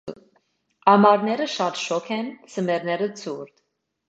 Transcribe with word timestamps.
Ամառները 0.93 1.47
շատ 1.57 1.77
շոգ 1.83 2.09
են, 2.17 2.33
ձմեռները՝ 2.55 3.11
ցուրտ։ 3.23 3.57